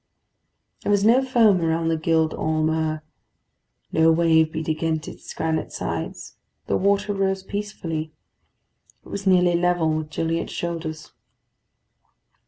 There 0.81 0.91
was 0.91 1.05
no 1.05 1.23
foam 1.23 1.61
around 1.61 1.89
the 1.89 1.95
Gild 1.95 2.33
Holm 2.33 2.71
'Ur; 2.71 3.03
no 3.91 4.11
wave 4.11 4.51
beat 4.51 4.67
against 4.67 5.07
its 5.07 5.31
granite 5.31 5.71
sides. 5.71 6.37
The 6.65 6.75
water 6.75 7.13
rose 7.13 7.43
peacefully. 7.43 8.11
It 9.05 9.09
was 9.09 9.27
nearly 9.27 9.53
level 9.53 9.93
with 9.93 10.09
Gilliatt's 10.09 10.51
shoulders. 10.51 11.11